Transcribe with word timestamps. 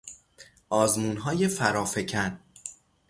آزمونهای 0.69 1.47
فرافکن 1.47 2.39